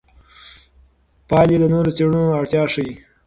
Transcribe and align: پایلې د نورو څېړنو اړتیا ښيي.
پایلې 1.27 1.57
د 1.61 1.65
نورو 1.73 1.91
څېړنو 1.95 2.21
اړتیا 2.39 2.63
ښيي. 2.73 2.93